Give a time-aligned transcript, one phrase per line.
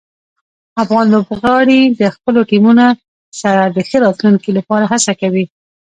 [0.83, 2.87] افغان لوبغاړي د خپلو ټیمونو
[3.41, 5.45] سره د ښه راتلونکي لپاره هڅه کوي.